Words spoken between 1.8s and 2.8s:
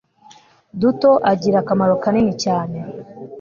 kanini cyane